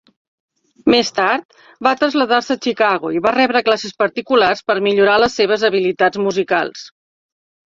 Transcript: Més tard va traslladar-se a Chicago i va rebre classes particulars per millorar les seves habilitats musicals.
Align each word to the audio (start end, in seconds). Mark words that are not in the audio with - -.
Més 0.93 1.11
tard 1.17 1.59
va 1.87 1.91
traslladar-se 1.99 2.55
a 2.57 2.61
Chicago 2.67 3.11
i 3.17 3.21
va 3.27 3.35
rebre 3.35 3.61
classes 3.69 3.93
particulars 4.05 4.65
per 4.71 4.77
millorar 4.89 5.19
les 5.27 5.39
seves 5.43 5.69
habilitats 5.71 6.25
musicals. 6.31 6.89